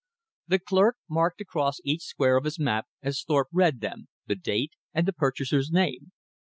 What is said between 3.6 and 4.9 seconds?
them, the date